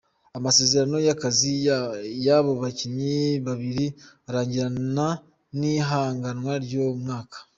Amasezerano 0.37 0.97
y'akazi 1.07 1.51
y'abo 2.25 2.51
bakinyi 2.61 3.15
babiri 3.45 3.85
arangirana 4.29 5.07
n'ihiganwa 5.59 6.53
ry'uno 6.65 6.93
mwaka. 7.03 7.37